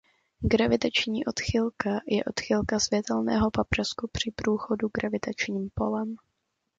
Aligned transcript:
Gravitační 0.51 1.25
odchylka 1.25 1.99
je 2.07 2.23
odchylka 2.23 2.79
světelného 2.79 3.51
paprsku 3.51 4.09
při 4.13 4.31
průchodu 4.35 4.89
gravitačním 4.93 5.69
polem. 5.73 6.15